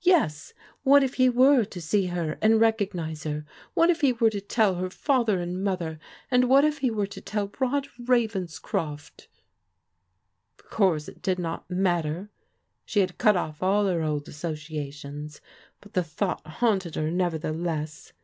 [0.00, 3.44] Yes, what if he were to see her and recognize her?
[3.74, 5.98] What if he were to tell her father and mother,
[6.30, 9.28] and what if he were to tell Rod Ravenscroft?...
[10.58, 12.30] Of course it did not matter.
[12.86, 15.42] She had cut off all her old associations!
[15.82, 18.14] but the thought haunted her, nevertheless.